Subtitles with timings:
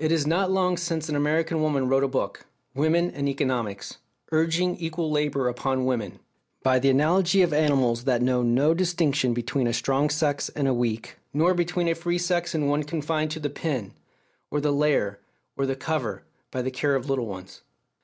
[0.00, 3.98] It is not long since an American woman wrote a book, Women and Economics,
[4.32, 6.18] urging equal labour upon women,
[6.64, 10.74] by the analogy of animals that know no distinction between a strong sex and a
[10.74, 13.92] weak, nor between a free sex and one confined to the pen,
[14.50, 15.20] or the lair,
[15.56, 17.62] or the cover, by the care of little ones.